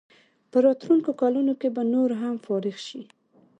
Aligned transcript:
په 0.51 0.57
راتلونکو 0.65 1.11
کلونو 1.21 1.53
کې 1.61 1.69
به 1.75 1.83
نور 1.93 2.09
هم 2.21 2.35
فارغ 2.45 2.75
شي. 2.87 3.01